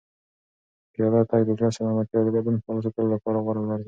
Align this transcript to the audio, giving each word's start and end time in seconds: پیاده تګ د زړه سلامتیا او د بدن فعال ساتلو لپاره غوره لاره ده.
پیاده 0.93 1.21
تګ 1.29 1.41
د 1.47 1.49
زړه 1.57 1.69
سلامتیا 1.77 2.17
او 2.19 2.25
د 2.25 2.29
بدن 2.35 2.55
فعال 2.63 2.79
ساتلو 2.85 3.11
لپاره 3.15 3.37
غوره 3.43 3.61
لاره 3.67 3.71
ده. 3.77 3.79